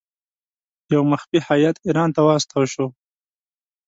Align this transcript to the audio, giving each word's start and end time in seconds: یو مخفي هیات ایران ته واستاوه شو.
یو 0.93 1.01
مخفي 1.11 1.37
هیات 1.49 1.75
ایران 1.87 2.09
ته 2.15 2.19
واستاوه 2.27 2.67
شو. 2.73 2.87